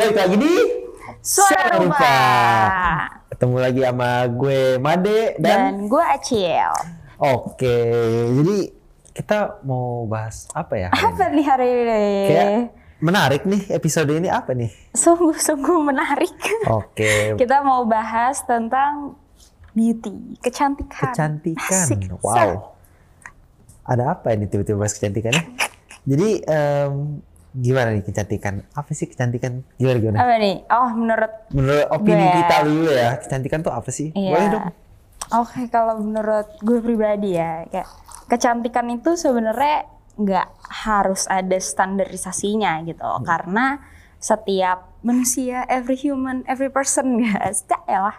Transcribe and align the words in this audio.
Baik 0.00 0.16
lagi 0.16 0.36
di 0.40 0.54
Suara 1.20 1.76
Rupa. 1.76 2.16
Ketemu 3.28 3.56
lagi 3.60 3.80
sama 3.84 4.10
gue 4.26 4.80
Made 4.80 5.36
dan, 5.36 5.58
Dan 5.76 5.92
gue 5.92 6.00
Acil. 6.00 6.72
Oke, 7.20 7.76
jadi 8.32 8.56
kita 9.12 9.60
mau 9.60 10.08
bahas 10.08 10.48
apa 10.56 10.72
ya 10.74 10.88
hari 10.88 11.04
Apa 11.04 11.24
ini? 11.28 11.36
nih 11.36 11.44
hari 11.44 11.68
ini? 11.68 12.04
Kayak 12.24 12.48
menarik 12.96 13.42
nih 13.44 13.62
episode 13.70 14.08
ini 14.08 14.32
apa 14.32 14.56
nih? 14.56 14.72
Sungguh-sungguh 14.96 15.78
menarik. 15.84 16.32
Oke, 16.72 17.36
Kita 17.36 17.60
mau 17.60 17.84
bahas 17.84 18.40
tentang 18.48 19.20
beauty, 19.76 20.40
kecantikan. 20.40 21.12
kecantikan. 21.12 21.84
Asik. 21.84 22.08
Wow. 22.24 22.72
Ada 23.84 24.16
apa 24.16 24.32
ini 24.32 24.48
tiba-tiba 24.48 24.80
bahas 24.80 24.96
kecantikannya? 24.96 25.44
Jadi 26.08 26.40
em, 26.48 27.20
gimana 27.52 27.90
nih 27.90 28.04
kecantikan? 28.04 28.62
Apa 28.72 28.90
sih 28.92 29.06
kecantikan? 29.06 29.66
Gimana 29.76 29.98
gimana? 29.98 30.18
Apa 30.22 30.34
nih? 30.38 30.56
Oh, 30.68 30.90
menurut 30.94 31.32
Menurut 31.50 31.86
opini 31.90 32.22
Gue. 32.22 32.36
kita 32.38 32.56
dulu 32.62 32.90
ya, 32.90 33.10
kecantikan 33.18 33.58
tuh 33.60 33.72
apa 33.74 33.90
sih? 33.90 34.14
Iya. 34.14 34.30
Boleh 34.32 34.48
dong. 34.48 34.64
Oke, 35.30 35.60
kalau 35.70 35.94
menurut 35.98 36.48
gue 36.58 36.78
pribadi 36.78 37.38
ya, 37.38 37.62
kayak 37.70 37.86
kecantikan 38.26 38.90
itu 38.90 39.14
sebenarnya 39.14 39.86
nggak 40.18 40.48
harus 40.86 41.24
ada 41.26 41.54
standarisasinya 41.56 42.82
gitu, 42.82 43.06
Hmm. 43.06 43.22
karena 43.22 43.78
setiap 44.20 44.90
manusia, 45.00 45.64
every 45.64 45.96
human, 45.96 46.44
every 46.44 46.68
person, 46.68 47.16
guys, 47.24 47.64
ya 47.88 48.04
lah, 48.04 48.16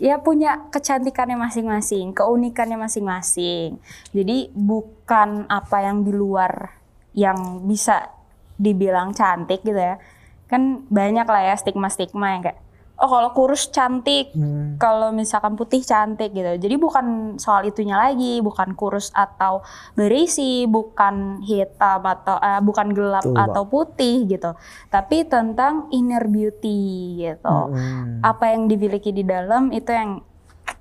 ya 0.00 0.16
punya 0.16 0.64
kecantikannya 0.72 1.36
masing-masing, 1.36 2.16
keunikannya 2.16 2.80
masing-masing. 2.80 3.76
Jadi 4.10 4.48
bukan 4.56 5.44
apa 5.46 5.84
yang 5.84 6.00
di 6.00 6.12
luar 6.14 6.80
yang 7.12 7.66
bisa 7.68 8.08
dibilang 8.56 9.12
cantik 9.12 9.60
gitu 9.60 9.76
ya, 9.76 9.98
kan 10.46 10.86
banyak 10.86 11.24
lah 11.24 11.42
ya 11.42 11.54
stigma-stigma 11.54 12.26
yang 12.30 12.42
kayak 12.42 12.60
oh 12.94 13.10
kalau 13.10 13.34
kurus 13.34 13.68
cantik, 13.68 14.30
Hmm. 14.32 14.78
kalau 14.78 15.10
misalkan 15.10 15.58
putih 15.58 15.82
cantik 15.82 16.30
gitu. 16.30 16.46
Jadi 16.46 16.78
bukan 16.78 17.06
soal 17.36 17.66
itunya 17.66 17.98
lagi, 17.98 18.38
bukan 18.38 18.70
kurus 18.72 19.10
atau 19.10 19.66
berisi, 19.92 20.62
bukan 20.64 21.42
hitam 21.42 22.00
atau 22.00 22.38
eh, 22.38 22.62
bukan 22.62 22.94
gelap 22.94 23.26
Mbak. 23.26 23.34
atau 23.44 23.62
putih 23.66 24.30
gitu. 24.30 24.54
Tapi 24.88 25.26
tentang 25.26 25.90
inner 25.90 26.22
beauty 26.24 26.80
gitu. 27.18 27.58
Hmm. 27.74 28.22
Apa 28.22 28.54
yang 28.54 28.70
dimiliki 28.70 29.10
di 29.10 29.26
dalam 29.26 29.74
itu 29.74 29.90
yang 29.90 30.22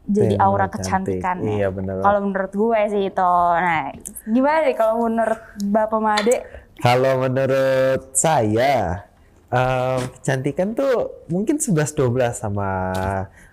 jadi 0.04 0.38
Yang 0.38 0.44
aura 0.44 0.68
cantik. 0.70 0.78
kecantikannya. 1.18 1.56
Iya. 1.60 1.68
Kalau 1.98 2.20
menurut 2.22 2.54
gue 2.54 2.80
sih 2.92 3.04
itu. 3.10 3.32
Nah, 3.58 3.90
gimana 4.28 4.58
nih 4.62 4.76
kalau 4.76 5.02
menurut 5.02 5.42
Bapak 5.66 5.98
Made? 5.98 6.36
Kalau 6.80 7.22
menurut 7.22 8.12
saya, 8.12 9.06
em, 9.48 10.00
kecantikan 10.20 10.74
tuh 10.74 11.26
mungkin 11.30 11.62
11-12 11.62 12.34
sama 12.34 12.92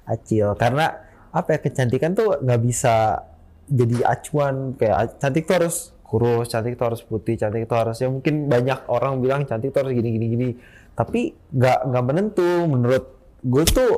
Acil. 0.05 0.57
Karena 0.57 0.91
apa 1.31 1.55
ya, 1.55 1.59
kecantikan 1.62 2.17
tuh 2.17 2.41
nggak 2.41 2.61
bisa 2.65 3.23
jadi 3.71 4.03
acuan. 4.09 4.75
Kayak 4.75 5.21
cantik 5.21 5.47
tuh 5.47 5.55
harus 5.62 5.77
kurus, 6.03 6.51
cantik 6.51 6.75
tuh 6.75 6.91
harus 6.91 7.03
putih, 7.07 7.39
cantik 7.39 7.71
tuh 7.71 7.79
harus 7.79 7.95
ya 8.03 8.11
mungkin 8.11 8.51
banyak 8.51 8.91
orang 8.91 9.23
bilang 9.23 9.47
cantik 9.47 9.71
tuh 9.71 9.87
harus 9.87 9.95
gini 9.95 10.11
gini 10.11 10.27
gini. 10.27 10.49
Tapi 10.97 11.31
nggak 11.55 11.79
nggak 11.87 12.05
menentu. 12.05 12.51
Menurut 12.67 13.05
gue 13.47 13.65
tuh 13.71 13.93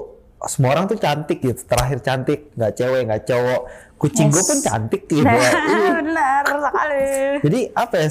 semua 0.45 0.77
orang 0.77 0.91
tuh 0.91 0.99
cantik 1.01 1.41
gitu. 1.41 1.63
Terakhir 1.65 2.05
cantik, 2.05 2.53
nggak 2.53 2.73
cewek, 2.77 3.03
nggak 3.09 3.23
cowok. 3.25 3.61
Kucing 3.97 4.29
gue 4.29 4.43
Yes. 4.43 4.49
pun 4.51 4.59
cantik 4.61 5.03
gitu. 5.09 5.23
Nah, 5.33 6.03
benar 6.03 6.45
sekali. 6.45 7.07
Jadi 7.47 7.61
apa 7.73 7.95
ya? 7.97 8.09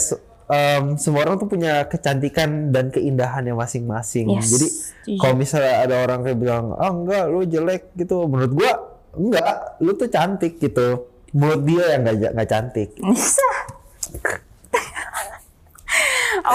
Em, 0.52 0.96
semua 0.96 1.24
orang 1.24 1.36
tuh 1.38 1.48
punya 1.48 1.84
kecantikan 1.84 2.70
dan 2.70 2.90
keindahannya 2.90 3.54
masing-masing. 3.54 4.28
Yes, 4.30 4.50
Jadi 4.50 4.68
kalau 5.16 5.34
misalnya 5.34 5.82
ada 5.82 5.96
orang 6.02 6.20
kayak 6.22 6.38
bilang, 6.38 6.76
ah 6.76 6.90
enggak, 6.90 7.24
lu 7.26 7.42
jelek 7.44 7.96
gitu. 7.96 8.26
Menurut 8.26 8.52
gua 8.54 8.72
enggak, 9.14 9.54
lu 9.78 9.92
tuh 9.94 10.08
cantik 10.08 10.56
gitu. 10.58 11.08
Menurut 11.32 11.62
dia 11.64 11.84
yang 11.90 12.02
nggak 12.02 12.18
ja- 12.18 12.34
nggak 12.34 12.50
cantik. 12.50 12.90
Bisa. 12.98 13.50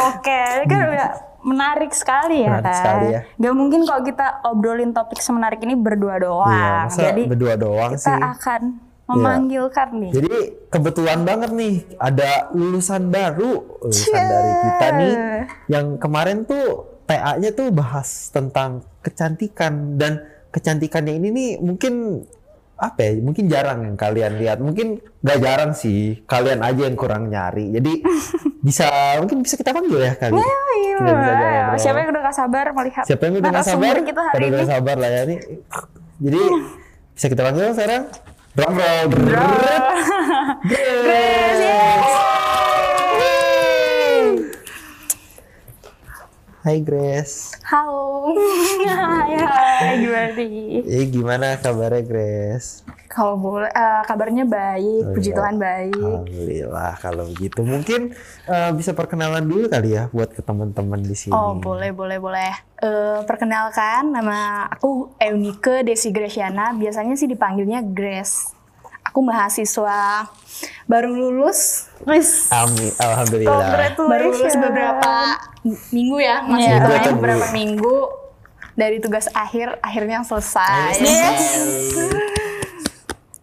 Oke, 0.08 0.32
ini 0.56 0.64
kan 0.66 0.80
udah 0.86 1.10
menarik 1.42 1.92
sekali 1.92 2.42
ya 2.42 2.48
Hmm. 2.48 2.54
Menarik 2.54 2.66
kan. 2.66 2.76
sekali 2.76 3.06
ya. 3.08 3.20
Gak 3.38 3.54
mungkin 3.54 3.80
kalau 3.82 4.02
kita 4.02 4.26
obrolin 4.42 4.90
topik 4.90 5.20
semenarik 5.20 5.60
ini 5.60 5.74
berdua 5.74 6.16
doang. 6.18 6.48
Iya, 6.48 6.72
masa 6.82 7.00
Jadi 7.02 7.22
berdua 7.24 7.54
doang 7.54 7.90
kita 7.92 8.02
sih. 8.08 8.18
akan 8.18 8.62
memanggilkan 9.06 9.88
nih. 9.96 10.10
Jadi 10.12 10.34
kebetulan 10.66 11.22
banget 11.22 11.50
nih 11.50 11.74
ada 11.96 12.50
lulusan 12.50 13.06
baru, 13.06 13.78
lulusan 13.80 14.18
dari 14.18 14.52
kita 14.60 14.86
nih 14.92 15.14
yang 15.68 15.86
kemarin 15.96 16.42
tuh 16.42 16.66
TA-nya 17.06 17.54
tuh 17.54 17.70
bahas 17.70 18.28
tentang 18.28 18.82
kecantikan 19.00 19.94
dan 19.94 20.18
kecantikannya 20.50 21.14
ini 21.16 21.28
nih 21.30 21.50
mungkin 21.62 22.26
apa 22.76 22.98
ya? 23.00 23.22
Mungkin 23.22 23.46
jarang 23.46 23.86
yang 23.86 23.96
kalian 23.96 24.36
lihat. 24.36 24.58
Mungkin 24.58 25.00
nggak 25.22 25.38
jarang 25.38 25.72
sih. 25.72 26.26
Kalian 26.26 26.60
aja 26.60 26.82
yang 26.84 26.98
kurang 26.98 27.30
nyari. 27.30 27.72
Jadi 27.72 28.02
bisa 28.66 28.90
mungkin 29.16 29.40
bisa 29.40 29.54
kita 29.54 29.70
panggil 29.70 30.02
ya 30.02 30.12
kali. 30.12 30.34
Ayo, 30.34 30.98
Kita 30.98 31.12
bisa 31.14 31.30
ayo. 31.30 31.38
ngobrol. 31.38 31.78
Siapa 31.78 31.98
yang 32.02 32.08
udah 32.10 32.22
gak 32.22 32.36
sabar 32.36 32.64
melihat 32.74 33.04
Siapa 33.06 33.22
yang 33.22 33.34
udah 33.38 33.50
nggak 33.54 33.66
sabar? 33.66 33.94
kita 34.02 34.22
hari 34.28 34.44
udah 34.50 34.66
sabar 34.66 34.96
lah 34.98 35.08
ya 35.08 35.22
nih. 35.24 35.38
Jadi 36.18 36.40
bisa 37.14 37.26
kita 37.30 37.42
panggil 37.46 37.70
sekarang. 37.72 38.02
Drum 38.56 38.72
roll. 38.80 39.12
Grace, 40.64 41.60
yes. 41.60 42.08
Hai 46.64 46.80
Grace. 46.80 47.52
Halo. 47.68 48.32
Hai, 48.96 49.36
hai, 49.36 49.92
gimana 50.00 50.32
nih? 50.32 50.88
Eh 50.88 51.04
gimana 51.12 51.60
kabarnya 51.60 52.00
Grace? 52.00 52.80
Kalau 53.16 53.41
boleh, 53.41 53.72
eh, 53.72 54.03
kabarnya 54.04 54.44
baik, 54.44 55.03
Oh, 55.03 55.12
puji 55.16 55.32
iya. 55.32 55.37
Tuhan 55.41 55.56
baik. 55.56 55.97
Alhamdulillah 55.97 56.93
kalau 57.00 57.25
begitu. 57.27 57.65
Mungkin 57.65 58.12
eh, 58.44 58.71
bisa 58.77 58.93
perkenalan 58.93 59.41
dulu 59.41 59.72
kali 59.72 59.97
ya 59.97 60.12
buat 60.12 60.37
ke 60.37 60.44
teman-teman 60.44 61.00
di 61.00 61.16
sini. 61.16 61.32
Oh 61.32 61.56
boleh 61.56 61.97
boleh 61.97 62.21
boleh. 62.21 62.53
Eh, 62.77 63.25
perkenalkan 63.25 64.12
nama 64.12 64.69
aku 64.69 65.16
Eunike 65.16 65.81
Desi 65.81 66.12
Gresiana. 66.12 66.77
Biasanya 66.77 67.16
sih 67.16 67.25
dipanggilnya 67.25 67.81
Grace. 67.81 68.53
Aku 69.03 69.25
mahasiswa 69.25 70.28
baru 70.84 71.09
lulus, 71.09 71.88
Wis. 72.04 72.53
Amin. 72.53 72.93
Alhamdulillah. 73.00 73.97
baru 73.97 74.28
lulus 74.28 74.53
beberapa 74.60 75.41
minggu 75.65 76.16
ya, 76.21 76.44
masih 76.44 76.69
Iya. 76.69 76.84
atau 77.00 77.16
beberapa 77.16 77.47
minggu? 77.48 77.81
minggu 77.81 77.97
dari 78.77 79.00
tugas 79.00 79.33
akhir 79.33 79.81
akhirnya 79.81 80.21
selesai. 80.21 81.00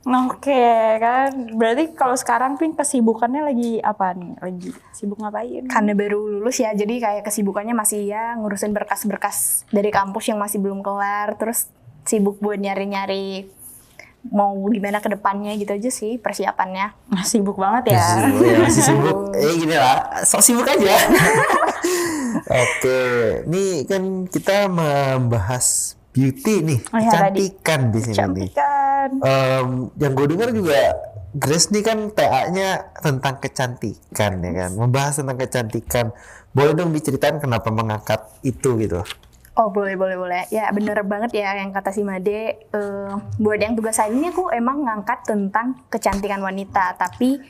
Oke 0.03 0.67
kan, 0.99 1.31
berarti 1.55 1.95
kalau 1.95 2.19
sekarang 2.19 2.59
pin 2.59 2.75
kesibukannya 2.75 3.39
lagi 3.39 3.71
apa 3.79 4.11
nih? 4.11 4.35
Lagi 4.43 4.69
sibuk 4.91 5.15
ngapain? 5.23 5.63
Karena 5.71 5.95
baru 5.95 6.27
lulus 6.27 6.59
ya, 6.59 6.75
jadi 6.75 6.99
kayak 6.99 7.23
kesibukannya 7.23 7.71
masih 7.71 8.11
ya 8.11 8.35
ngurusin 8.35 8.75
berkas-berkas 8.75 9.63
dari 9.71 9.95
kampus 9.95 10.27
yang 10.27 10.43
masih 10.43 10.59
belum 10.59 10.83
kelar, 10.83 11.39
terus 11.39 11.71
sibuk 12.03 12.35
buat 12.43 12.59
nyari-nyari 12.59 13.47
mau 14.27 14.55
gimana 14.71 14.99
ke 14.99 15.07
depannya 15.11 15.55
gitu 15.55 15.71
aja 15.71 15.87
sih 15.87 16.19
persiapannya. 16.19 16.95
Nah, 17.07 17.23
sibuk 17.23 17.55
banget 17.55 17.95
ya. 17.95 18.03
Sibuk 18.03 18.43
ya, 18.43 18.57
masih 18.59 18.83
sibuk. 18.83 19.17
Eh 19.39 19.53
gini 19.55 19.75
lah, 19.79 20.23
sok 20.27 20.43
sibuk 20.43 20.67
aja. 20.67 20.95
Oke, 22.63 22.99
nih 23.47 23.87
kan 23.87 24.27
kita 24.27 24.67
membahas 24.67 25.95
beauty 26.11 26.59
nih, 26.59 26.79
Oh 26.91 26.99
tadi. 26.99 27.07
kecantikan 27.07 27.79
di 27.87 27.99
sini 28.03 28.15
nih. 28.15 28.49
Em, 29.11 29.89
yang 29.99 30.13
gue 30.15 30.27
dengar 30.31 30.49
juga 30.53 30.79
Grace 31.33 31.73
nih 31.73 31.81
kan 31.81 32.13
TA-nya 32.13 32.93
tentang 33.01 33.41
kecantikan 33.41 34.37
ya 34.37 34.51
kan, 34.53 34.71
membahas 34.77 35.17
tentang 35.17 35.41
kecantikan. 35.41 36.05
Boleh 36.53 36.77
dong 36.77 36.93
diceritain 36.93 37.41
kenapa 37.41 37.73
mengangkat 37.73 38.21
itu 38.45 38.77
gitu? 38.77 39.01
Oh 39.57 39.73
boleh 39.73 39.97
boleh 39.97 40.13
boleh. 40.13 40.45
Ya 40.53 40.69
bener 40.69 41.01
banget 41.01 41.41
ya 41.41 41.57
yang 41.57 41.73
kata 41.73 41.89
si 41.89 42.05
Made. 42.05 42.69
Eh, 42.69 43.13
buat 43.41 43.57
yang 43.57 43.73
tugas 43.73 43.97
saya 43.97 44.13
ini 44.13 44.29
aku 44.29 44.53
emang 44.53 44.85
ngangkat 44.85 45.25
tentang 45.25 45.81
kecantikan 45.89 46.37
wanita. 46.37 47.01
Tapi 47.01 47.41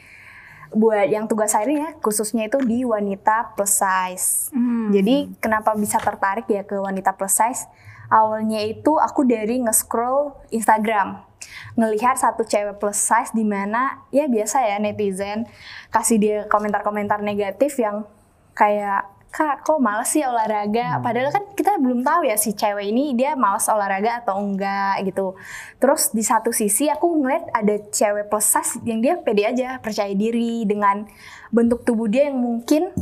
buat 0.72 1.04
yang 1.12 1.28
tugas 1.28 1.52
saya 1.52 1.68
ini 1.68 1.84
ya 1.84 1.92
khususnya 2.00 2.48
itu 2.48 2.64
di 2.64 2.88
wanita 2.88 3.52
plus 3.54 3.84
size. 3.84 4.50
Hmm. 4.56 4.90
jadi 4.90 5.30
kenapa 5.38 5.78
bisa 5.78 6.02
tertarik 6.02 6.48
ya 6.48 6.64
ke 6.64 6.80
wanita 6.80 7.14
plus 7.20 7.36
size? 7.36 7.68
Awalnya 8.08 8.62
itu 8.64 8.96
aku 8.96 9.26
dari 9.26 9.60
nge-scroll 9.64 10.34
Instagram 10.56 11.33
ngelihat 11.80 12.16
satu 12.20 12.46
cewek 12.46 12.78
plus 12.80 12.98
size 12.98 13.32
di 13.34 13.44
mana 13.44 14.04
ya 14.14 14.30
biasa 14.30 14.64
ya 14.64 14.78
netizen 14.80 15.46
kasih 15.90 16.18
dia 16.18 16.38
komentar-komentar 16.50 17.22
negatif 17.22 17.78
yang 17.80 18.08
kayak 18.54 19.14
kak 19.34 19.66
kok 19.66 19.82
males 19.82 20.14
sih 20.14 20.22
olahraga? 20.22 21.02
Padahal 21.02 21.34
kan 21.34 21.42
kita 21.58 21.82
belum 21.82 22.06
tahu 22.06 22.30
ya 22.30 22.38
si 22.38 22.54
cewek 22.54 22.86
ini 22.94 23.18
dia 23.18 23.34
males 23.34 23.66
olahraga 23.66 24.22
atau 24.22 24.38
enggak 24.38 25.02
gitu. 25.10 25.34
Terus 25.82 26.14
di 26.14 26.22
satu 26.22 26.54
sisi 26.54 26.86
aku 26.86 27.18
ngeliat 27.18 27.50
ada 27.50 27.82
cewek 27.90 28.30
plus 28.30 28.46
size 28.46 28.78
yang 28.86 29.02
dia 29.02 29.18
pede 29.18 29.50
aja 29.50 29.82
percaya 29.82 30.14
diri 30.14 30.70
dengan 30.70 31.10
bentuk 31.50 31.82
tubuh 31.82 32.06
dia 32.06 32.30
yang 32.30 32.38
mungkin 32.38 32.94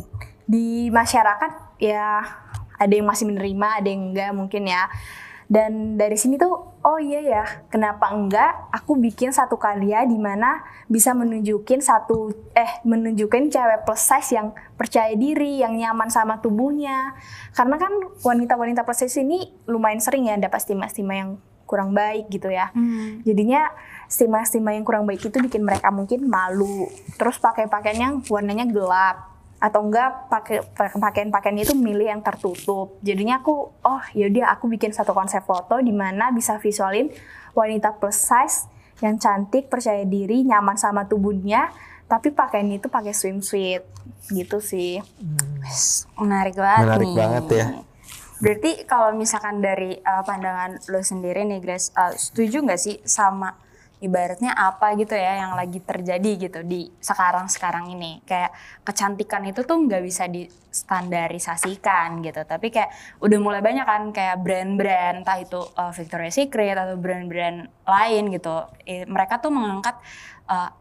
di 0.47 0.87
masyarakat 0.87 1.83
ya 1.83 2.23
ada 2.79 2.93
yang 2.95 3.05
masih 3.05 3.27
menerima 3.27 3.67
ada 3.83 3.87
yang 3.91 4.03
enggak 4.15 4.31
mungkin 4.31 4.63
ya 4.71 4.87
dan 5.51 5.99
dari 5.99 6.15
sini 6.15 6.39
tuh 6.39 6.79
oh 6.79 6.95
iya 6.95 7.19
ya 7.19 7.43
kenapa 7.67 8.07
enggak 8.07 8.71
aku 8.71 8.95
bikin 8.95 9.35
satu 9.35 9.59
karya 9.59 10.07
di 10.07 10.15
mana 10.15 10.63
bisa 10.87 11.11
menunjukin 11.11 11.83
satu 11.83 12.31
eh 12.55 12.79
menunjukin 12.87 13.51
cewek 13.51 13.83
plus 13.83 13.99
size 13.99 14.39
yang 14.39 14.55
percaya 14.79 15.11
diri 15.11 15.59
yang 15.59 15.75
nyaman 15.75 16.07
sama 16.07 16.39
tubuhnya. 16.39 17.19
Karena 17.51 17.75
kan 17.75 17.91
wanita-wanita 18.23 18.87
plus 18.87 19.03
size 19.03 19.27
ini 19.27 19.51
lumayan 19.67 19.99
sering 19.99 20.31
ya 20.31 20.39
dapat 20.39 20.63
stigma-stigma 20.63 21.19
yang 21.19 21.31
kurang 21.67 21.91
baik 21.91 22.27
gitu 22.27 22.51
ya. 22.51 22.67
Hmm. 22.75 23.23
jadinya 23.23 23.71
stigma-stigma 24.11 24.75
yang 24.75 24.83
kurang 24.83 25.07
baik 25.07 25.23
itu 25.23 25.35
bikin 25.35 25.67
mereka 25.67 25.91
mungkin 25.91 26.31
malu. 26.31 26.87
Terus 27.19 27.35
pakai 27.39 27.67
pakaian 27.67 27.99
yang 27.99 28.13
warnanya 28.27 28.67
gelap 28.71 29.30
atau 29.61 29.85
enggak 29.85 30.25
pakai 30.25 30.65
pakaian-pakaian 30.73 31.61
itu 31.61 31.77
milih 31.77 32.09
yang 32.09 32.25
tertutup 32.25 32.97
jadinya 33.05 33.45
aku 33.45 33.69
oh 33.69 34.03
yaudah 34.17 34.57
aku 34.57 34.65
bikin 34.65 34.89
satu 34.89 35.13
konsep 35.13 35.45
foto 35.45 35.77
di 35.77 35.93
mana 35.93 36.33
bisa 36.33 36.57
visualin 36.57 37.13
wanita 37.53 37.93
plus 38.01 38.17
size 38.17 38.65
yang 39.05 39.21
cantik 39.21 39.69
percaya 39.69 40.01
diri 40.01 40.41
nyaman 40.41 40.81
sama 40.81 41.05
tubuhnya 41.05 41.69
tapi 42.09 42.33
pakaian 42.33 42.73
itu 42.73 42.89
pakai 42.89 43.13
swimsuit 43.13 43.85
gitu 44.33 44.57
sih 44.57 44.97
Menarik 46.17 46.57
banget 46.57 46.85
Menarik 46.89 47.07
nih. 47.07 47.15
banget 47.15 47.45
ya. 47.53 47.67
Berarti 48.41 48.71
kalau 48.89 49.13
misalkan 49.13 49.61
dari 49.61 50.01
uh, 50.01 50.25
pandangan 50.25 50.81
lo 50.89 51.05
sendiri 51.05 51.45
nih 51.45 51.61
Grace, 51.61 51.93
uh, 51.93 52.09
setuju 52.17 52.65
nggak 52.65 52.81
sih 52.81 52.97
sama 53.05 53.53
ibaratnya 54.01 54.57
apa 54.57 54.97
gitu 54.97 55.13
ya 55.13 55.45
yang 55.45 55.53
lagi 55.53 55.77
terjadi 55.77 56.49
gitu 56.49 56.59
di 56.65 56.89
sekarang-sekarang 56.97 57.93
ini? 57.93 58.25
Kayak 58.25 58.51
kecantikan 58.81 59.45
itu 59.45 59.61
tuh 59.61 59.77
nggak 59.77 60.01
bisa 60.01 60.25
distandarisasikan 60.25 62.25
gitu. 62.25 62.41
Tapi 62.43 62.73
kayak 62.73 62.89
udah 63.21 63.39
mulai 63.39 63.61
banyak 63.61 63.85
kan 63.85 64.03
kayak 64.09 64.41
brand-brand, 64.41 65.21
entah 65.21 65.37
itu 65.37 65.61
uh, 65.61 65.93
Victoria's 65.93 66.35
Secret 66.35 66.73
atau 66.73 66.97
brand-brand 66.97 67.69
lain 67.85 68.23
gitu. 68.33 68.65
Eh, 68.89 69.05
mereka 69.05 69.37
tuh 69.37 69.53
mengangkat 69.53 69.95
uh, 70.49 70.73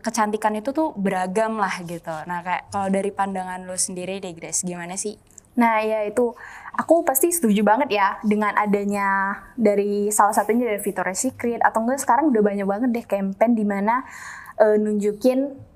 kecantikan 0.00 0.54
itu 0.54 0.70
tuh 0.70 0.94
beragam 0.94 1.58
lah 1.58 1.82
gitu. 1.82 2.14
Nah 2.24 2.46
kayak 2.46 2.70
kalau 2.70 2.88
dari 2.88 3.10
pandangan 3.10 3.66
lo 3.66 3.74
sendiri 3.74 4.22
deh 4.22 4.32
Grace, 4.32 4.62
gimana 4.62 4.94
sih? 4.94 5.18
Nah, 5.58 5.82
ya 5.82 6.06
itu 6.06 6.38
aku 6.76 7.06
pasti 7.06 7.32
setuju 7.32 7.64
banget 7.64 7.94
ya 7.94 8.20
dengan 8.20 8.52
adanya 8.58 9.38
dari 9.56 10.12
salah 10.12 10.34
satunya 10.34 10.68
dari 10.68 10.80
Victoria's 10.82 11.22
Secret 11.22 11.62
atau 11.64 11.84
enggak 11.84 12.02
sekarang 12.02 12.28
udah 12.28 12.42
banyak 12.44 12.66
banget 12.66 12.88
deh 12.92 13.06
campaign 13.06 13.52
di 13.56 13.64
mana 13.64 14.04
eh, 14.60 14.76
nunjukin 14.76 15.68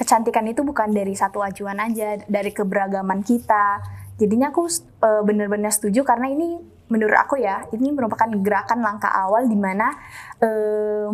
kecantikan 0.00 0.48
itu 0.48 0.64
bukan 0.64 0.96
dari 0.96 1.12
satu 1.12 1.44
acuan 1.44 1.76
aja, 1.76 2.16
dari 2.24 2.56
keberagaman 2.56 3.20
kita. 3.20 3.84
Jadinya 4.16 4.48
aku 4.48 4.64
eh, 5.04 5.22
bener-bener 5.28 5.68
setuju 5.68 6.08
karena 6.08 6.32
ini 6.32 6.56
menurut 6.88 7.20
aku 7.20 7.36
ya, 7.36 7.68
ini 7.76 7.92
merupakan 7.92 8.26
gerakan 8.40 8.80
langkah 8.80 9.12
awal 9.12 9.44
di 9.44 9.58
mana 9.60 9.92
eh, 10.40 11.08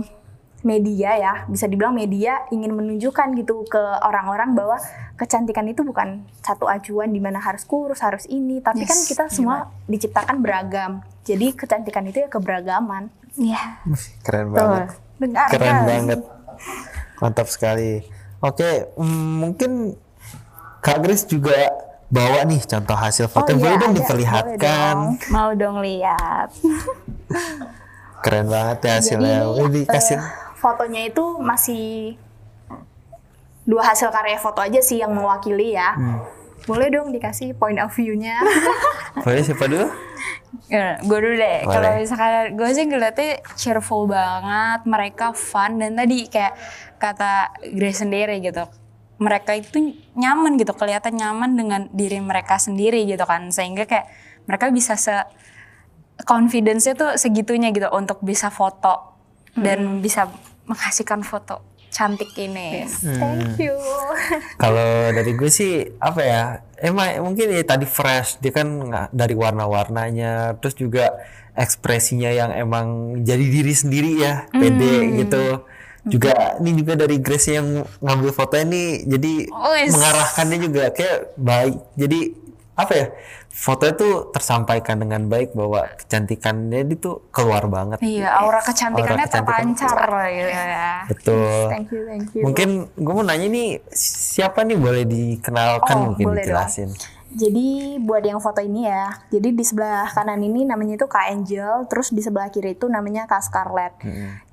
media 0.67 1.15
ya, 1.15 1.35
bisa 1.47 1.71
dibilang 1.71 1.95
media 1.95 2.43
ingin 2.51 2.75
menunjukkan 2.75 3.39
gitu 3.39 3.63
ke 3.65 3.79
orang-orang 4.03 4.59
bahwa 4.59 4.75
kecantikan 5.15 5.63
itu 5.71 5.87
bukan 5.87 6.27
satu 6.43 6.67
acuan 6.67 7.15
di 7.15 7.23
mana 7.23 7.39
harus 7.39 7.63
kurus, 7.63 8.03
harus 8.03 8.27
ini, 8.27 8.59
tapi 8.59 8.83
Yes, 8.83 8.91
kan 8.91 8.99
kita 9.07 9.25
semua 9.31 9.57
diciptakan 9.87 10.43
beragam. 10.43 11.07
Jadi 11.23 11.55
kecantikan 11.55 12.03
itu 12.05 12.27
ya 12.27 12.29
keberagaman. 12.29 13.09
Iya. 13.39 13.79
Keren 14.21 14.51
banget. 14.51 14.99
Dengar 15.17 15.47
Keren 15.49 15.77
banget. 15.87 16.21
Mantap 17.23 17.47
sekali. 17.47 18.03
Oke, 18.43 18.91
mm, 18.99 19.31
mungkin 19.39 19.71
Kak 20.83 20.99
Grace 21.01 21.25
juga 21.25 21.57
bawa 22.07 22.43
nih 22.43 22.63
contoh 22.63 22.95
hasil 22.95 23.27
foto. 23.27 23.51
Oh, 23.51 23.59
Boleh 23.59 23.75
iya, 23.75 23.81
dong 23.81 23.93
ada. 23.95 23.99
diperlihatkan. 23.99 24.95
Boleh 24.99 25.19
dong. 25.19 25.33
Mau 25.33 25.51
dong 25.55 25.77
lihat. 25.81 26.49
Keren 28.21 28.47
banget 28.47 28.79
ya 28.83 28.93
hasilnya. 28.99 29.39
Jadi, 29.47 29.61
Wih, 29.63 29.69
dikasih. 29.83 30.19
eh, 30.19 30.25
fotonya 30.57 31.07
itu 31.13 31.37
masih 31.39 32.17
dua 33.67 33.83
hasil 33.93 34.09
karya 34.15 34.39
foto 34.41 34.63
aja 34.63 34.81
sih 34.81 35.03
yang 35.03 35.13
mewakili 35.13 35.75
ya. 35.77 35.93
Hmm. 35.93 36.23
Boleh 36.65 36.91
dong 36.91 37.13
dikasih 37.15 37.55
point 37.55 37.79
of 37.79 37.93
view-nya. 37.95 38.41
Boleh 39.25 39.43
siapa 39.45 39.69
dulu? 39.69 39.87
gue 41.07 41.19
dulu 41.23 41.37
deh. 41.39 41.63
Kalau 41.63 41.91
misalkan 41.95 42.59
gue 42.59 42.69
sih 42.75 42.85
ngeliatnya 42.89 43.39
cheerful 43.55 44.11
banget, 44.11 44.83
mereka 44.83 45.31
fun 45.31 45.79
dan 45.79 45.95
tadi 45.95 46.27
kayak 46.27 46.59
kata 46.99 47.55
Grace 47.71 48.03
sendiri 48.03 48.43
gitu. 48.43 48.67
Mereka 49.23 49.63
itu 49.63 49.95
nyaman 50.19 50.59
gitu, 50.59 50.75
kelihatan 50.75 51.17
nyaman 51.17 51.55
dengan 51.55 51.81
diri 51.95 52.19
mereka 52.19 52.59
sendiri 52.59 53.07
gitu 53.07 53.23
kan. 53.23 53.53
Sehingga 53.55 53.87
kayak 53.87 54.11
mereka 54.51 54.75
bisa 54.75 54.99
se 54.99 55.15
confidence-nya 56.25 56.97
tuh 56.97 57.11
segitunya 57.21 57.71
gitu 57.71 57.93
untuk 57.93 58.25
bisa 58.25 58.49
foto 58.49 59.16
dan 59.61 60.05
bisa 60.05 60.29
menghasilkan 60.67 61.23
foto 61.23 61.77
cantik 61.97 62.37
ini. 62.37 62.85
Thank 62.93 63.57
you. 63.57 63.73
Kalau 64.63 65.11
dari 65.17 65.33
gue 65.33 65.49
sih 65.49 65.89
apa 65.97 66.21
ya? 66.21 66.43
Emang 66.77 67.33
mungkin 67.33 67.49
ya 67.57 67.65
tadi 67.65 67.89
fresh 67.89 68.37
dia 68.45 68.53
kan 68.53 68.69
nggak 68.69 69.07
dari 69.17 69.33
warna-warnanya, 69.33 70.61
terus 70.61 70.77
juga 70.77 71.09
ekspresinya 71.57 72.29
yang 72.29 72.53
emang 72.53 73.19
jadi 73.25 73.41
diri 73.41 73.73
sendiri 73.73 74.13
ya, 74.21 74.45
pede 74.53 75.25
gitu. 75.25 75.65
Juga 76.07 76.61
ini 76.63 76.71
juga 76.77 76.95
dari 76.95 77.19
Grace 77.19 77.51
yang 77.51 77.83
ngambil 77.99 78.31
foto 78.31 78.55
ini 78.55 79.03
jadi 79.09 79.51
Wes. 79.51 79.91
mengarahkannya 79.91 80.59
juga 80.63 80.85
kayak 80.95 81.35
baik. 81.35 81.77
Jadi 81.99 82.21
apa 82.77 82.93
ya? 82.93 83.07
Foto 83.57 83.89
itu 83.89 84.29
tersampaikan 84.37 85.01
dengan 85.01 85.33
baik 85.33 85.57
bahwa 85.57 85.89
kecantikannya 85.97 86.93
itu 86.93 87.25
keluar 87.33 87.65
banget. 87.73 88.05
Iya, 88.05 88.29
aura 88.37 88.61
kecantikannya 88.61 89.17
Aura 89.17 89.25
kecantikan 89.25 89.73
terpancar 89.73 89.99
gitu 90.29 90.51
ya. 90.53 90.93
Betul. 91.09 91.61
Thank 91.73 91.89
you, 91.89 92.01
thank 92.05 92.29
you. 92.37 92.43
Mungkin 92.45 92.69
gue 92.93 93.13
mau 93.17 93.25
nanya 93.25 93.49
nih 93.49 93.81
siapa 93.97 94.61
nih 94.69 94.77
boleh 94.77 95.09
dikenalkan 95.09 95.97
Oh, 95.97 96.05
mungkin 96.13 96.27
boleh 96.37 96.45
dong. 96.45 96.93
Jadi 97.37 98.01
buat 98.01 98.25
yang 98.25 98.41
foto 98.41 98.65
ini 98.65 98.89
ya, 98.89 99.13
jadi 99.29 99.53
di 99.53 99.61
sebelah 99.61 100.09
kanan 100.09 100.41
ini 100.41 100.65
namanya 100.65 100.97
itu 100.97 101.05
Kak 101.05 101.29
Angel, 101.29 101.85
terus 101.85 102.09
di 102.09 102.25
sebelah 102.25 102.49
kiri 102.49 102.73
itu 102.73 102.89
namanya 102.89 103.29
Kak 103.29 103.45
Scarlett. 103.45 104.01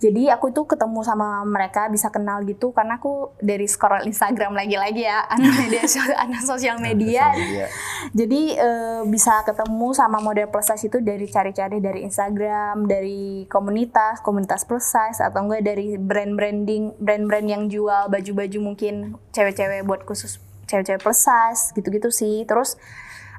Jadi 0.03 0.27
aku 0.27 0.51
itu 0.51 0.68
ketemu 0.68 1.00
sama 1.00 1.47
mereka 1.47 1.88
bisa 1.88 2.12
kenal 2.12 2.44
gitu 2.44 2.75
karena 2.75 3.00
aku 3.00 3.31
dari 3.39 3.71
scroll 3.71 4.04
Instagram 4.04 4.52
lagi-lagi 4.52 5.07
ya, 5.07 5.23
anak 5.33 5.63
media 5.63 5.83
anak 6.28 6.44
sosial 6.44 6.75
media. 6.83 7.31
Sosial 7.31 7.40
media. 7.40 7.66
Jadi 8.11 8.42
eh, 8.59 9.02
bisa 9.07 9.47
ketemu 9.47 9.87
sama 9.95 10.19
model 10.19 10.52
plus 10.52 10.68
size 10.68 10.92
itu 10.92 10.99
dari 10.99 11.23
cari-cari 11.31 11.80
dari 11.80 12.04
Instagram, 12.04 12.83
dari 12.83 13.47
komunitas, 13.47 14.19
komunitas 14.19 14.68
plus 14.68 14.83
size 14.83 15.23
atau 15.23 15.47
enggak 15.47 15.63
dari 15.63 15.95
brand 15.95 16.35
branding, 16.35 16.99
brand-brand 16.99 17.47
yang 17.47 17.63
jual 17.71 18.11
baju-baju 18.11 18.59
mungkin 18.59 19.16
cewek-cewek 19.31 19.87
buat 19.87 20.04
khusus 20.04 20.44
cewek-cewek 20.68 21.02
plus 21.02 21.20
size 21.24 21.72
gitu-gitu 21.76 22.10
sih. 22.10 22.44
Terus 22.48 22.80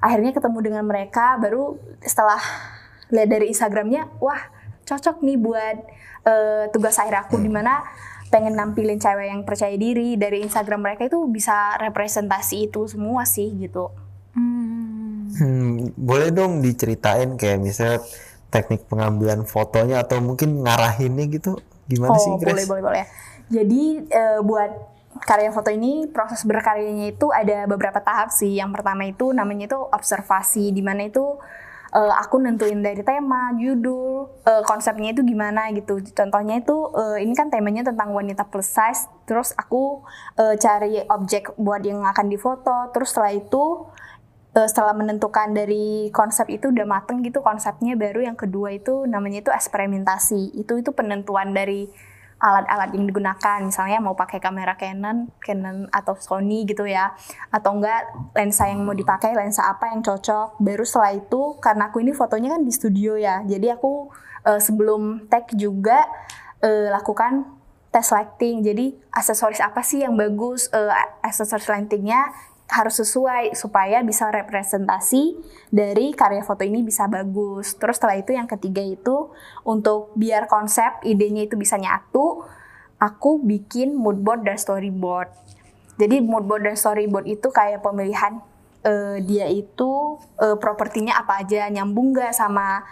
akhirnya 0.04 0.36
ketemu 0.36 0.58
dengan 0.60 0.84
mereka 0.84 1.40
baru 1.40 1.80
setelah 2.04 2.40
lihat 3.12 3.28
dari 3.28 3.52
Instagramnya, 3.52 4.08
wah 4.20 4.52
cocok 4.84 5.24
nih 5.24 5.38
buat 5.40 5.76
eh, 6.28 6.64
tugas 6.72 6.96
akhir 7.00 7.28
aku 7.28 7.40
di 7.40 7.48
mana 7.48 7.84
pengen 8.28 8.58
nampilin 8.58 8.98
cewek 8.98 9.30
yang 9.30 9.42
percaya 9.46 9.76
diri 9.78 10.18
dari 10.18 10.42
Instagram 10.42 10.82
mereka 10.82 11.06
itu 11.06 11.22
bisa 11.30 11.78
representasi 11.78 12.68
itu 12.72 12.88
semua 12.90 13.22
sih 13.28 13.48
gitu. 13.54 13.92
Hmm. 14.34 15.30
Hmm, 15.34 15.90
boleh 15.98 16.30
dong 16.30 16.62
diceritain 16.62 17.34
kayak 17.34 17.58
misalnya 17.58 17.98
teknik 18.54 18.86
pengambilan 18.86 19.42
fotonya 19.42 20.06
atau 20.06 20.22
mungkin 20.22 20.62
ngarahinnya 20.62 21.26
gitu 21.26 21.58
gimana 21.90 22.14
sih 22.22 22.30
oh, 22.30 22.38
Grace? 22.38 22.54
boleh 22.54 22.66
boleh 22.66 22.82
boleh. 22.82 23.04
Jadi 23.50 23.82
eh, 24.08 24.38
buat 24.40 24.93
karya 25.22 25.54
foto 25.54 25.70
ini 25.70 26.10
proses 26.10 26.42
berkaryanya 26.42 27.14
itu 27.14 27.30
ada 27.30 27.70
beberapa 27.70 28.02
tahap 28.02 28.34
sih. 28.34 28.58
Yang 28.58 28.80
pertama 28.80 29.06
itu 29.06 29.30
namanya 29.30 29.70
itu 29.70 29.78
observasi 29.78 30.74
di 30.74 30.82
mana 30.82 31.06
itu 31.06 31.38
eh, 31.94 32.14
aku 32.18 32.42
nentuin 32.42 32.82
dari 32.82 33.06
tema, 33.06 33.54
judul, 33.54 34.26
eh, 34.42 34.62
konsepnya 34.66 35.14
itu 35.14 35.22
gimana 35.22 35.70
gitu. 35.70 36.02
Contohnya 36.10 36.58
itu 36.58 36.76
eh, 36.98 37.22
ini 37.22 37.32
kan 37.38 37.48
temanya 37.48 37.86
tentang 37.86 38.10
wanita 38.10 38.50
plus 38.50 38.66
size. 38.66 39.06
Terus 39.28 39.54
aku 39.54 40.02
eh, 40.34 40.58
cari 40.58 41.06
objek 41.06 41.54
buat 41.54 41.86
yang 41.86 42.02
akan 42.02 42.26
difoto. 42.26 42.90
Terus 42.90 43.14
setelah 43.14 43.32
itu 43.34 43.86
setelah 44.54 44.94
menentukan 44.94 45.50
dari 45.50 46.14
konsep 46.14 46.46
itu 46.46 46.70
udah 46.70 46.86
mateng 46.86 47.26
gitu 47.26 47.42
konsepnya 47.42 47.98
baru 47.98 48.22
yang 48.22 48.38
kedua 48.38 48.70
itu 48.70 49.02
namanya 49.02 49.42
itu 49.42 49.50
eksperimentasi 49.50 50.54
itu 50.54 50.78
itu 50.78 50.94
penentuan 50.94 51.50
dari 51.50 51.90
alat-alat 52.44 52.92
yang 52.92 53.08
digunakan. 53.08 53.58
Misalnya 53.64 54.04
mau 54.04 54.12
pakai 54.12 54.36
kamera 54.36 54.76
Canon 54.76 55.32
Canon 55.40 55.88
atau 55.88 56.12
Sony 56.20 56.68
gitu 56.68 56.84
ya. 56.84 57.16
Atau 57.48 57.80
enggak 57.80 58.04
lensa 58.36 58.68
yang 58.68 58.84
mau 58.84 58.92
dipakai 58.92 59.32
lensa 59.32 59.64
apa 59.64 59.88
yang 59.88 60.04
cocok. 60.04 60.60
Baru 60.60 60.84
setelah 60.84 61.16
itu 61.16 61.56
karena 61.64 61.88
aku 61.88 62.04
ini 62.04 62.12
fotonya 62.12 62.52
kan 62.52 62.62
di 62.62 62.72
studio 62.76 63.16
ya. 63.16 63.40
Jadi 63.48 63.72
aku 63.72 64.12
eh, 64.44 64.60
sebelum 64.60 65.32
tag 65.32 65.48
juga 65.56 66.04
eh, 66.60 66.92
lakukan 66.92 67.48
tes 67.88 68.04
lighting. 68.12 68.60
Jadi 68.60 68.92
aksesoris 69.08 69.64
apa 69.64 69.80
sih 69.80 70.04
yang 70.04 70.12
bagus? 70.20 70.68
Eh, 70.68 70.92
aksesoris 71.24 71.72
lightingnya 71.72 72.28
harus 72.64 72.96
sesuai 72.96 73.52
supaya 73.52 74.00
bisa 74.00 74.32
representasi 74.32 75.36
dari 75.68 76.16
karya 76.16 76.40
foto 76.40 76.64
ini 76.64 76.80
bisa 76.80 77.04
bagus. 77.06 77.76
Terus 77.76 78.00
setelah 78.00 78.16
itu 78.16 78.32
yang 78.32 78.48
ketiga 78.48 78.80
itu 78.80 79.30
untuk 79.68 80.10
biar 80.16 80.48
konsep 80.48 81.04
idenya 81.04 81.44
itu 81.44 81.60
bisa 81.60 81.76
nyatu, 81.76 82.42
aku 82.96 83.44
bikin 83.44 83.92
mood 83.92 84.24
board 84.24 84.48
dan 84.48 84.56
storyboard. 84.56 85.28
Jadi 86.00 86.24
mood 86.24 86.48
board 86.48 86.64
dan 86.64 86.74
storyboard 86.74 87.28
itu 87.28 87.52
kayak 87.52 87.84
pemilihan 87.84 88.40
eh, 88.82 89.20
dia 89.22 89.46
itu 89.52 90.18
eh, 90.40 90.56
propertinya 90.56 91.20
apa 91.20 91.44
aja, 91.44 91.68
nyambung 91.68 92.16
nggak 92.16 92.32
sama 92.32 92.82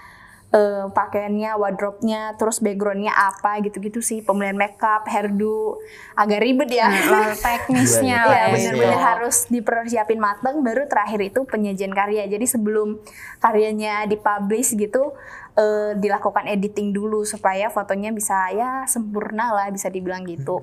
eh, 0.53 0.85
pakaiannya, 0.93 1.57
wardrobe-nya, 1.57 2.37
terus 2.37 2.61
background-nya 2.61 3.13
apa 3.13 3.65
gitu-gitu 3.65 4.05
sih, 4.05 4.21
pemilihan 4.21 4.55
makeup, 4.55 5.09
hairdo, 5.09 5.81
agak 6.13 6.41
ribet 6.45 6.71
ya. 6.77 6.89
Nah, 7.13 7.33
teknisnya 7.33 8.19
Iya, 8.25 8.29
lah 8.29 8.37
Iya 8.37 8.45
ya. 8.45 8.53
benar-benar 8.53 9.01
harus 9.17 9.37
dipersiapin 9.49 10.21
mateng 10.21 10.61
baru 10.61 10.85
terakhir 10.89 11.21
itu 11.25 11.41
penyajian 11.49 11.93
karya. 11.93 12.29
Jadi 12.29 12.45
sebelum 12.45 13.01
karyanya 13.41 14.05
dipublish 14.07 14.77
gitu 14.77 15.17
eh, 15.57 15.93
dilakukan 15.97 16.49
editing 16.49 16.93
dulu 16.93 17.25
supaya 17.25 17.69
fotonya 17.69 18.13
bisa 18.13 18.49
ya 18.53 18.85
sempurna 18.89 19.53
lah 19.53 19.69
bisa 19.73 19.89
dibilang 19.89 20.25
gitu. 20.29 20.61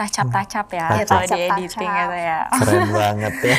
Tacap-tacap 0.00 0.66
ya 0.70 0.86
Tacap. 0.90 1.04
kalau 1.04 1.24
di 1.28 1.40
editing 1.44 1.92
gitu 1.92 2.16
ya. 2.16 2.40
Keren 2.50 2.88
banget 3.04 3.34
ya. 3.42 3.56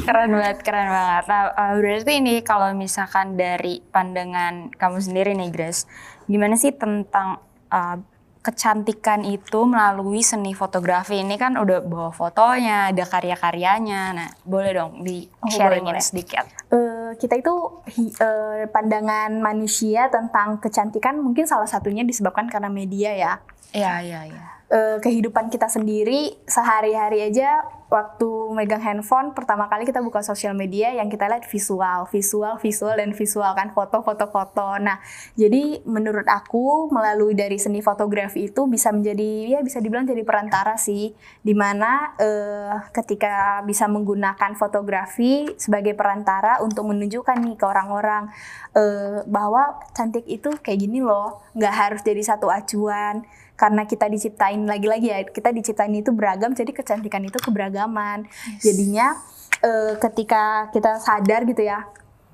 keren 0.00 0.30
banget, 0.32 0.58
keren 0.60 0.88
banget. 0.88 1.24
Nah, 1.26 1.42
uh, 1.52 1.72
berarti 1.76 2.12
ini 2.14 2.40
kalau 2.40 2.72
misalkan 2.72 3.36
dari 3.36 3.84
pandangan 3.84 4.72
kamu 4.72 4.98
sendiri 4.98 5.30
nih, 5.34 5.50
Grace, 5.50 5.84
gimana 6.24 6.56
sih 6.56 6.72
tentang 6.72 7.36
uh, 7.68 7.96
kecantikan 8.40 9.24
itu 9.24 9.64
melalui 9.64 10.20
seni 10.20 10.52
fotografi? 10.52 11.16
Ini 11.16 11.36
kan 11.36 11.56
udah 11.56 11.80
bawa 11.80 12.08
fotonya, 12.10 12.88
ada 12.88 13.04
karya-karyanya. 13.04 14.02
Nah, 14.12 14.28
boleh 14.40 14.72
dong 14.72 15.00
di 15.00 15.28
Oh, 15.38 15.48
sharingin 15.48 15.92
boleh. 15.92 16.00
sedikit. 16.00 16.44
Eh, 16.68 17.12
kita 17.14 17.36
itu 17.36 17.52
hi- 17.90 18.12
eh, 18.14 18.64
pandangan 18.66 19.32
manusia 19.34 20.08
tentang 20.08 20.56
kecantikan 20.58 21.16
mungkin 21.16 21.44
salah 21.44 21.64
satunya 21.64 22.00
disebabkan 22.02 22.48
karena 22.48 22.68
media 22.68 23.12
ya. 23.12 23.32
Iya, 23.70 24.00
iya, 24.00 24.20
iya. 24.28 24.46
Eh, 24.70 24.98
kehidupan 25.00 25.52
kita 25.52 25.68
sendiri 25.68 26.36
sehari-hari 26.48 27.24
aja 27.28 27.64
waktu 27.94 28.28
megang 28.50 28.82
handphone 28.82 29.36
pertama 29.36 29.70
kali 29.70 29.86
kita 29.86 30.02
buka 30.02 30.18
sosial 30.24 30.50
media 30.56 30.90
yang 30.90 31.06
kita 31.06 31.30
lihat 31.30 31.46
visual, 31.46 32.10
visual, 32.10 32.58
visual 32.58 32.98
dan 32.98 33.14
visual 33.14 33.54
kan 33.54 33.70
foto, 33.70 34.02
foto, 34.02 34.26
foto. 34.26 34.80
Nah, 34.82 34.98
jadi 35.38 35.84
menurut 35.86 36.26
aku 36.26 36.90
melalui 36.90 37.38
dari 37.38 37.54
seni 37.60 37.84
fotografi 37.84 38.50
itu 38.50 38.66
bisa 38.66 38.90
menjadi 38.90 39.58
ya 39.58 39.60
bisa 39.62 39.78
dibilang 39.78 40.10
jadi 40.10 40.26
perantara 40.26 40.74
sih, 40.74 41.14
di 41.44 41.54
mana 41.54 42.18
eh, 42.18 42.74
ketika 42.90 43.62
bisa 43.62 43.86
menggunakan 43.86 44.58
fotografi 44.58 45.46
sebagai 45.54 45.94
perantara 45.94 46.58
untuk 46.66 46.90
menunjukkan 46.90 47.36
nih 47.46 47.54
ke 47.54 47.64
orang-orang 47.68 48.26
eh, 48.74 49.22
bahwa 49.30 49.78
cantik 49.94 50.26
itu 50.26 50.50
kayak 50.58 50.82
gini 50.82 50.98
loh, 50.98 51.46
nggak 51.54 51.74
harus 51.74 52.00
jadi 52.02 52.34
satu 52.34 52.50
acuan 52.50 53.22
karena 53.54 53.86
kita 53.86 54.10
diciptain 54.10 54.66
lagi-lagi 54.66 55.08
ya 55.10 55.22
kita 55.22 55.54
diciptain 55.54 55.94
itu 55.94 56.10
beragam 56.10 56.50
jadi 56.52 56.74
kecantikan 56.74 57.22
itu 57.22 57.38
keberagaman. 57.38 58.26
Jadinya 58.58 59.14
eh, 59.62 59.94
ketika 59.98 60.70
kita 60.74 60.98
sadar 60.98 61.46
gitu 61.46 61.62
ya 61.62 61.86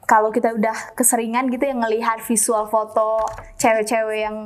kalau 0.09 0.35
kita 0.35 0.57
udah 0.57 0.97
keseringan 0.99 1.53
gitu 1.53 1.71
yang 1.71 1.85
ngelihat 1.85 2.19
visual 2.25 2.67
foto 2.67 3.23
cewek-cewek 3.61 4.27
yang 4.27 4.37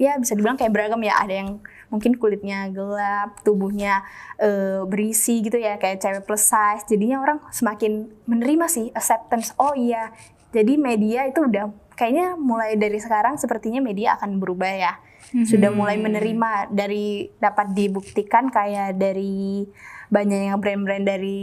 ya 0.00 0.16
bisa 0.16 0.32
dibilang 0.38 0.54
kayak 0.54 0.72
beragam 0.72 1.02
ya. 1.02 1.18
Ada 1.18 1.34
yang 1.42 1.58
mungkin 1.90 2.16
kulitnya 2.16 2.70
gelap 2.70 3.42
tubuhnya 3.42 4.06
eh, 4.38 4.86
berisi 4.86 5.42
gitu 5.42 5.58
ya 5.58 5.74
kayak 5.82 5.98
cewek 5.98 6.22
plus 6.22 6.46
size. 6.46 6.86
Jadinya 6.86 7.18
orang 7.18 7.38
semakin 7.50 8.14
menerima 8.30 8.66
sih 8.70 8.86
acceptance 8.94 9.58
oh 9.58 9.74
iya. 9.74 10.14
Jadi 10.54 10.78
media 10.78 11.26
itu 11.26 11.42
udah 11.42 11.72
kayaknya 11.98 12.38
mulai 12.38 12.78
dari 12.78 13.02
sekarang 13.02 13.36
sepertinya 13.42 13.82
media 13.82 14.14
akan 14.16 14.38
berubah 14.38 14.70
ya 14.70 14.94
sudah 15.30 15.70
mulai 15.70 15.96
menerima 15.96 16.68
dari 16.74 17.30
dapat 17.38 17.72
dibuktikan 17.72 18.50
kayak 18.50 18.98
dari 18.98 19.64
banyak 20.12 20.52
yang 20.52 20.60
brand-brand 20.60 21.08
dari 21.08 21.40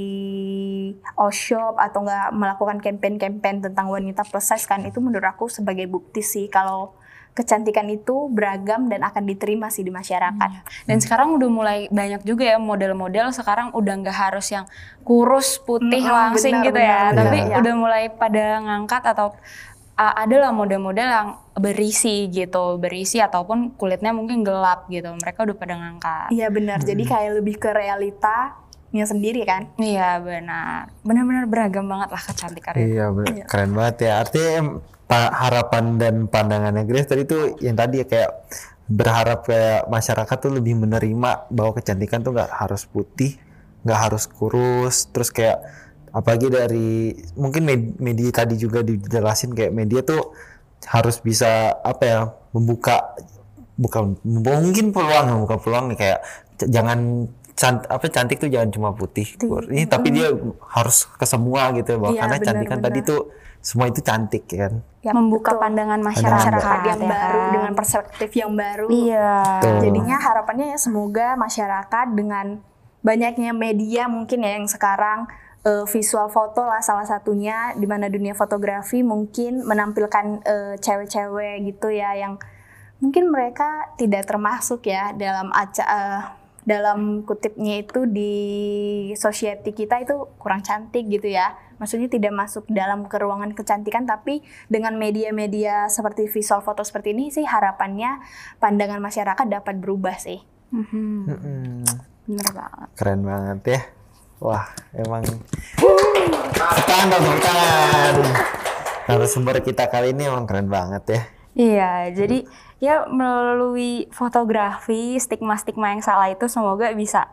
all 1.17 1.33
shop 1.33 1.81
atau 1.81 2.05
nggak 2.05 2.29
melakukan 2.38 2.77
campaign-campaign 2.77 3.65
tentang 3.65 3.89
wanita 3.89 4.21
plus 4.29 4.45
size 4.45 4.69
kan 4.69 4.86
itu 4.86 5.01
menurut 5.01 5.25
aku 5.25 5.50
sebagai 5.50 5.89
bukti 5.89 6.21
sih 6.21 6.45
kalau 6.53 6.93
kecantikan 7.33 7.88
itu 7.88 8.27
beragam 8.29 8.91
dan 8.91 9.05
akan 9.05 9.24
diterima 9.24 9.71
sih 9.71 9.86
di 9.86 9.93
masyarakat. 9.93 10.50
Dan 10.83 10.98
sekarang 11.00 11.39
udah 11.39 11.50
mulai 11.50 11.79
banyak 11.88 12.25
juga 12.27 12.43
ya 12.43 12.57
model-model 12.59 13.31
sekarang 13.31 13.71
udah 13.71 13.93
nggak 14.03 14.17
harus 14.17 14.51
yang 14.51 14.67
kurus 15.07 15.55
putih 15.63 16.03
Mm-mm, 16.03 16.13
langsing 16.19 16.59
benar, 16.59 16.67
gitu 16.67 16.79
ya, 16.83 17.00
benar, 17.00 17.15
tapi 17.15 17.38
benar, 17.39 17.50
ya. 17.50 17.55
udah 17.63 17.74
mulai 17.79 18.03
pada 18.12 18.45
ngangkat 18.59 19.03
atau 19.15 19.27
uh, 20.00 20.13
adalah 20.15 20.56
model-model 20.56 21.08
yang 21.12 21.29
berisi 21.60 22.32
gitu, 22.32 22.79
berisi 22.79 23.20
ataupun 23.20 23.75
kulitnya 23.75 24.15
mungkin 24.15 24.48
gelap 24.48 24.88
gitu. 24.88 25.12
Mereka 25.12 25.44
udah 25.44 25.58
pada 25.60 25.75
ngangkat. 25.75 26.27
Iya 26.32 26.48
benar. 26.48 26.79
Jadi 26.79 27.03
kayak 27.03 27.44
lebih 27.44 27.60
ke 27.60 27.70
realitanya 27.75 29.06
sendiri 29.06 29.44
kan. 29.44 29.68
Iya 29.75 30.24
benar, 30.24 30.96
benar-benar 31.03 31.46
beragam 31.51 31.86
banget 31.91 32.10
lah 32.15 32.22
kecantikan 32.24 32.74
itu. 32.79 32.96
Iya, 32.96 33.06
bener. 33.12 33.46
keren 33.51 33.72
banget 33.75 33.96
ya. 34.08 34.13
Artinya 34.24 34.60
harapan 35.36 35.98
dan 35.98 36.15
pandangannya 36.29 36.86
Grace 36.86 37.10
tadi 37.10 37.25
tuh 37.25 37.58
yang 37.60 37.74
tadi 37.74 38.01
ya 38.01 38.06
kayak 38.06 38.32
berharap 38.89 39.46
kayak 39.46 39.86
masyarakat 39.89 40.38
tuh 40.38 40.53
lebih 40.53 40.77
menerima 40.77 41.50
bahwa 41.53 41.72
kecantikan 41.77 42.25
tuh 42.25 42.34
nggak 42.34 42.50
harus 42.50 42.89
putih, 42.89 43.38
nggak 43.86 44.00
harus 44.10 44.25
kurus, 44.25 45.06
terus 45.13 45.29
kayak 45.29 45.62
apalagi 46.12 46.48
dari 46.48 46.89
mungkin 47.36 47.63
med- 47.63 47.98
media 47.98 48.30
tadi 48.32 48.56
juga 48.56 48.82
dijelasin 48.82 49.54
kayak 49.54 49.74
media 49.74 50.01
tuh 50.01 50.34
harus 50.88 51.20
bisa 51.20 51.75
apa 51.80 52.04
ya 52.04 52.20
membuka 52.51 53.13
bukan 53.75 54.18
mungkin 54.25 54.92
peluang 54.92 55.25
membuka 55.32 55.56
peluang 55.60 55.94
nih 55.94 55.98
kayak 55.98 56.20
jangan 56.60 57.30
cant, 57.54 57.84
apa 57.88 58.06
cantik 58.08 58.39
tuh 58.39 58.48
jangan 58.48 58.72
cuma 58.72 58.89
putih 58.92 59.28
ini 59.70 59.84
tapi 59.84 60.12
dia 60.12 60.32
harus 60.72 61.08
ke 61.08 61.24
semua 61.24 61.72
gitu 61.75 62.00
bahwa 62.00 62.16
Iya, 62.16 62.22
karena 62.24 62.38
benar, 62.39 62.48
cantikan 62.48 62.80
tadi 62.80 63.00
benar. 63.00 63.12
tuh 63.12 63.22
semua 63.60 63.86
itu 63.88 64.00
cantik 64.00 64.44
kan 64.48 64.80
Ya, 65.00 65.16
Membuka 65.16 65.56
betul. 65.56 65.63
pandangan 65.63 66.00
masyarakat, 66.04 66.60
masyarakat 66.60 66.80
yang 66.84 67.00
ya 67.00 67.08
baru 67.08 67.39
dengan 67.56 67.72
perspektif 67.72 68.30
yang 68.36 68.51
baru. 68.51 68.88
Iya. 68.92 69.32
Betul. 69.63 69.80
Jadinya 69.88 70.18
harapannya 70.20 70.66
ya 70.75 70.80
semoga 70.80 71.28
masyarakat 71.39 72.08
dengan 72.20 72.60
banyaknya 73.00 73.56
media 73.56 74.12
mungkin 74.12 74.44
ya 74.44 74.60
yang 74.60 74.68
sekarang 74.68 75.24
eh, 75.66 75.86
visual 75.88 76.28
foto 76.32 76.63
lah 76.63 76.80
salah 76.80 77.08
satunya 77.08 77.75
di 77.75 77.88
mana 77.88 78.08
dunia 78.08 78.36
fotografi 78.36 79.04
mungkin 79.04 79.63
menampilkan 79.68 80.25
eh, 80.44 80.75
cewek-cewek 80.80 81.68
gitu 81.68 81.92
ya 81.92 82.16
yang 82.16 82.39
mungkin 83.00 83.32
mereka 83.32 83.96
tidak 83.96 84.28
termasuk 84.28 84.84
ya 84.88 85.16
dalam 85.16 85.51
aca 85.56 85.84
eh, 85.84 86.22
dalam 86.68 87.25
kutipnya 87.25 87.82
itu 87.82 88.06
di 88.06 88.36
society 89.18 89.74
kita 89.74 90.06
itu 90.06 90.30
kurang 90.38 90.62
cantik 90.62 91.08
gitu 91.10 91.25
ya. 91.25 91.58
Maksudnya 91.80 92.12
tidak 92.12 92.36
masuk 92.36 92.68
dalam 92.68 93.08
ke 93.08 93.16
ruangan 93.18 93.56
kecantikan 93.56 94.04
tapi 94.04 94.44
dengan 94.68 95.00
media-media 95.00 95.88
seperti 95.88 96.28
visual 96.28 96.60
foto 96.60 96.84
seperti 96.84 97.16
ini 97.16 97.32
sih 97.32 97.48
harapannya 97.48 98.20
pandangan 98.60 99.00
masyarakat 99.00 99.48
dapat 99.48 99.80
berubah 99.80 100.20
sih. 100.20 100.44
Mhm, 100.70 101.25
Mm-mm. 101.25 101.82
Bener 102.30 102.50
banget. 102.54 102.88
keren 102.94 103.22
banget 103.25 103.60
ya 103.66 103.82
wah 104.39 104.65
emang 104.96 105.24
tepuk 105.75 106.00
tangan 106.88 107.08
dong 107.12 107.39
tangan 107.43 108.13
narasumber 109.08 109.60
kita 109.60 109.88
kali 109.91 110.15
ini 110.15 110.27
emang 110.31 110.48
keren 110.48 110.67
banget 110.72 111.05
ya 111.08 111.22
Iya, 111.60 112.15
jadi 112.15 112.48
ya 112.79 113.10
melalui 113.12 114.08
fotografi 114.15 115.19
stigma-stigma 115.19 115.91
yang 115.91 116.00
salah 116.00 116.31
itu 116.31 116.48
semoga 116.48 116.93
bisa 116.96 117.27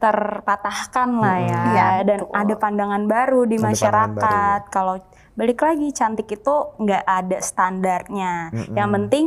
terpatahkan 0.00 1.08
lah 1.20 1.38
ya 1.44 1.60
Iya, 1.68 1.88
dan 2.08 2.20
betul. 2.24 2.40
ada 2.40 2.54
pandangan 2.56 3.04
baru 3.04 3.44
di 3.44 3.60
Ada 3.60 3.64
masyarakat. 3.68 4.60
Kalau 4.72 4.96
balik 5.36 5.60
lagi 5.60 5.92
cantik 5.92 6.30
itu 6.32 6.54
nggak 6.80 7.04
ada 7.04 7.38
standarnya. 7.44 8.48
Mm-mm. 8.48 8.76
Yang 8.80 8.88
penting 8.96 9.24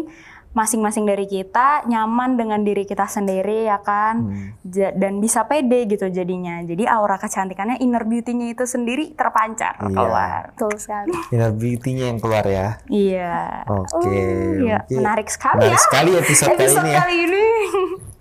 masing-masing 0.53 1.03
dari 1.03 1.25
kita 1.25 1.81
nyaman 1.83 2.33
dengan 2.33 2.61
diri 2.61 2.83
kita 2.83 3.05
sendiri 3.05 3.65
ya 3.65 3.77
kan 3.79 4.15
Hmm. 4.23 4.49
Ja- 4.63 4.93
dan 4.93 5.17
bisa 5.17 5.43
pede 5.43 5.85
gitu 5.85 6.07
jadinya. 6.07 6.61
Jadi 6.61 6.85
aura 6.85 7.17
kecantikannya 7.17 7.77
inner 7.79 8.03
beauty-nya 8.03 8.47
itu 8.49 8.63
sendiri 8.63 9.11
terpancar 9.11 9.75
Iya. 9.79 9.89
keluar. 9.89 10.41
Betul 10.51 10.73
sekali. 10.77 11.11
inner 11.29 11.51
beauty-nya 11.51 12.05
yang 12.07 12.19
keluar 12.19 12.45
ya 12.45 12.77
Iya. 12.85 13.65
oke 13.65 13.97
Oh, 13.97 14.05
iya. 14.05 14.85
mungkin- 14.85 14.99
Menarik 14.99 15.27
sekali 15.27 15.57
menarik 15.59 15.73
ya. 15.73 15.81
sekali 15.81 16.11
episode, 16.15 16.47
kali 16.47 16.57
Episode 16.59 16.81
ini 16.81 16.89
ya 16.89 16.99
kali 16.99 17.15
ini. 17.19 17.45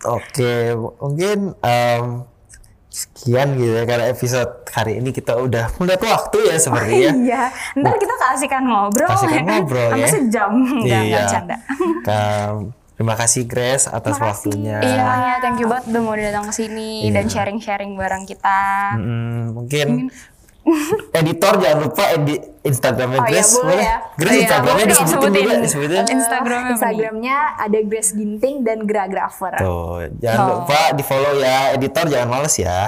Oke, 0.02 0.52
mungkin 0.98 1.38
em, 1.60 2.04
sekian 2.92 3.56
gitu 3.56 3.72
ya 3.72 3.84
karena 3.84 4.04
episode 4.06 4.52
hari 4.68 5.00
ini 5.00 5.10
kita 5.10 5.32
udah 5.34 5.72
melihat 5.76 6.04
waktu 6.04 6.38
ya 6.44 6.56
sepertinya. 6.56 7.10
Iya, 7.24 7.42
ntar 7.74 7.96
kita 7.96 8.14
kasihkan 8.14 8.62
ngobrol 8.62 9.08
Kasihkan 9.08 9.40
ya 9.40 9.48
ngobrol 9.50 9.88
Sampai 9.88 9.98
ya. 9.98 10.08
sejam, 10.10 10.50
enggak 10.54 10.84
Iya. 10.84 11.00
enggak 11.02 11.24
canda. 11.26 11.56
Kam- 12.02 12.68
Terima 12.92 13.16
kasih 13.16 13.42
Grace 13.44 13.88
atas 13.88 14.14
waktunya. 14.14 14.78
Iya, 14.78 14.94
semuanya 14.94 15.34
thank 15.40 15.58
you 15.58 15.66
banget 15.66 15.90
udah 15.90 16.02
mau 16.04 16.14
datang 16.14 16.44
ke 16.46 16.54
sini 16.54 16.90
Iya. 17.02 17.12
dan 17.12 17.24
sharing-sharing 17.26 17.96
bareng 17.96 18.24
kita. 18.24 18.60
Mm, 18.94 19.42
mungkin 19.50 19.86
editor 21.12 21.58
jangan 21.58 21.78
lupa 21.82 22.04
edit 22.12 22.40
Instagramnya 22.62 23.18
Oh, 23.18 23.24
iya, 23.24 23.30
Grace 23.32 23.52
boleh 23.56 23.82
ya. 23.82 23.96
Grace 24.14 24.30
Iya, 24.30 24.40
Instagramnya 24.40 24.70
boleh 24.72 24.84
dong, 24.84 25.02
disebutin 25.02 25.18
sebutin. 25.26 25.42
juga 25.42 25.54
disebutin. 25.58 25.98
Eh, 25.98 26.14
Instagramnya? 26.14 26.70
Instagramnya 26.72 27.36
ada 27.58 27.78
Grace 27.82 28.10
Ginting 28.12 28.56
dan 28.62 28.78
Gragrafer. 28.82 29.52
Tuh, 29.58 29.98
jangan 30.16 30.38
Oh. 30.40 30.48
lupa 30.60 30.80
di 30.92 31.02
follow 31.02 31.32
ya. 31.36 31.58
Editor 31.72 32.04
jangan 32.06 32.28
males 32.30 32.54
ya. 32.56 32.78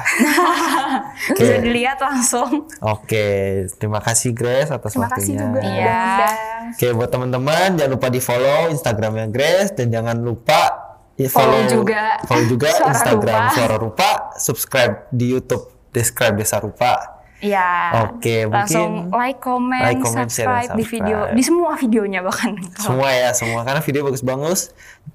Bisa 1.35 1.55
dilihat 1.59 1.99
langsung. 1.99 2.71
Oke, 2.81 3.27
terima 3.75 3.99
kasih 3.99 4.31
Grace 4.31 4.71
atas 4.71 4.95
Terima 4.95 5.11
kasih 5.11 5.35
waktunya. 5.35 5.43
juga 5.43 5.59
Iya. 5.61 5.75
udah 5.75 5.91
ngundang. 5.91 6.37
Oke, 6.71 6.87
buat 6.93 7.11
teman-teman 7.11 7.69
jangan 7.75 7.93
lupa 7.93 8.09
di 8.09 8.21
follow 8.21 8.61
Instagramnya 8.69 9.27
Grace 9.29 9.71
dan 9.73 9.87
jangan 9.91 10.17
lupa 10.17 10.61
di 11.13 11.27
Follow 11.27 11.63
juga 11.69 12.19
follow 12.23 12.43
juga 12.45 12.71
Suara 12.73 12.91
Instagram 12.91 13.39
Rupa. 13.41 13.55
Suara 13.55 13.77
Rupa, 13.77 14.09
subscribe 14.35 14.95
di 15.09 15.27
YouTube 15.29 15.63
Describe 15.91 16.35
Desa 16.35 16.59
Rupa. 16.59 17.14
Iya. 17.45 17.69
Oke, 18.09 18.49
Langsung 18.49 19.13
mungkin 19.13 19.21
like, 19.21 19.39
comment, 19.39 19.85
like, 19.85 20.01
comment, 20.01 20.29
share, 20.33 20.49
dan 20.49 20.65
subscribe 20.65 20.71
di 20.73 20.85
video, 20.89 21.19
subscribe. 21.21 21.37
di 21.37 21.43
semua 21.45 21.71
videonya 21.77 22.21
bahkan. 22.25 22.53
Semua 22.81 23.09
ya, 23.13 23.31
semua 23.37 23.61
karena 23.63 23.85
video 23.85 24.01
bagus-bagus. 24.03 24.73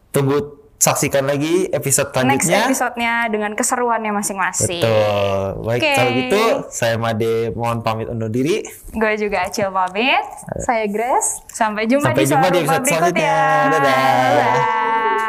Tunggu 0.10 0.38
saksikan 0.80 1.28
lagi 1.28 1.68
episode 1.76 2.08
Next 2.24 2.48
selanjutnya. 2.48 2.62
episode-nya 2.72 3.14
dengan 3.28 3.52
keseruannya 3.52 4.16
masing-masing. 4.16 4.80
Betul. 4.80 5.68
Baik, 5.68 5.82
Oke. 5.84 5.92
kalau 5.92 6.12
gitu 6.16 6.44
saya 6.72 6.96
Made 6.96 7.52
mohon 7.52 7.84
pamit 7.84 8.08
undur 8.08 8.32
diri. 8.32 8.64
Gue 8.96 9.12
juga 9.20 9.44
Acil 9.44 9.68
pamit. 9.76 10.24
Saya 10.64 10.88
Grace. 10.88 11.44
Sampai 11.52 11.84
jumpa 11.84 12.16
Sampai 12.16 12.24
di 12.24 12.32
jumpa 12.32 12.48
di 12.48 12.60
episode 12.64 12.84
berikutnya. 12.88 13.12
selanjutnya. 13.12 13.36
Dadah. 13.76 14.00
Bye. 14.40 15.29